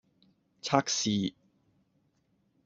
[0.63, 1.35] 測試